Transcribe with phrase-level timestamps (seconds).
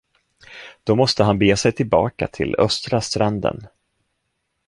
[0.83, 3.67] Då måste han bege sig tillbaka till östra stranden.